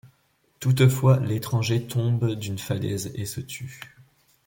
[0.59, 3.79] Toutefois, l'étranger tombe d'une falaise et se tue.